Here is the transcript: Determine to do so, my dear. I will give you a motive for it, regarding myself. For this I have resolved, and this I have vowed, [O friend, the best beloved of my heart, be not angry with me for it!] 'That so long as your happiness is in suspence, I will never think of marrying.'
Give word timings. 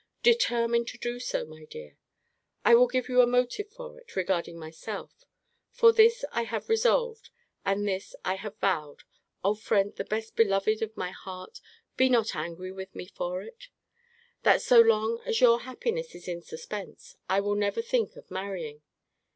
Determine 0.23 0.83
to 0.85 0.97
do 0.97 1.19
so, 1.19 1.45
my 1.45 1.63
dear. 1.65 1.95
I 2.65 2.73
will 2.73 2.87
give 2.87 3.07
you 3.07 3.21
a 3.21 3.27
motive 3.27 3.69
for 3.69 3.99
it, 3.99 4.15
regarding 4.15 4.57
myself. 4.57 5.25
For 5.69 5.91
this 5.93 6.25
I 6.31 6.41
have 6.41 6.69
resolved, 6.69 7.29
and 7.63 7.87
this 7.87 8.15
I 8.25 8.33
have 8.37 8.57
vowed, 8.57 9.03
[O 9.43 9.53
friend, 9.53 9.95
the 9.95 10.03
best 10.03 10.35
beloved 10.35 10.81
of 10.81 10.97
my 10.97 11.11
heart, 11.11 11.61
be 11.97 12.09
not 12.09 12.35
angry 12.35 12.71
with 12.71 12.95
me 12.95 13.05
for 13.05 13.43
it!] 13.43 13.67
'That 14.41 14.63
so 14.63 14.79
long 14.81 15.21
as 15.23 15.39
your 15.39 15.59
happiness 15.59 16.15
is 16.15 16.27
in 16.27 16.41
suspence, 16.41 17.15
I 17.29 17.39
will 17.39 17.53
never 17.53 17.83
think 17.83 18.15
of 18.15 18.31
marrying.' 18.31 18.81